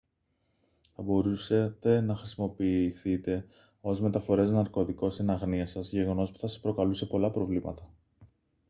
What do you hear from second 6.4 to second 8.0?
σας προκαλούσε πολλά προβλήματα